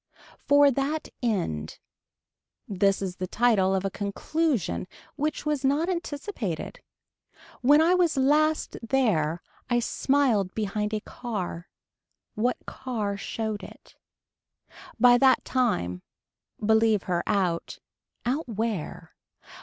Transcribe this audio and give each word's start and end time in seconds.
For 0.47 0.71
that 0.71 1.09
end. 1.21 1.77
This 2.67 3.03
is 3.03 3.17
the 3.17 3.27
title 3.27 3.75
of 3.75 3.85
a 3.85 3.91
conclusion 3.91 4.87
which 5.15 5.45
was 5.45 5.63
not 5.63 5.89
anticipated 5.89 6.79
When 7.61 7.81
I 7.83 7.93
was 7.93 8.17
last 8.17 8.77
there 8.81 9.43
I 9.69 9.77
smiled 9.79 10.55
behind 10.55 10.89
the 10.89 11.01
car. 11.01 11.69
What 12.33 12.57
car 12.65 13.15
showed 13.15 13.61
it. 13.61 13.95
By 14.99 15.19
that 15.19 15.45
time. 15.45 16.01
Believe 16.59 17.03
her 17.03 17.21
out. 17.27 17.77
Out 18.25 18.49
where. 18.49 19.13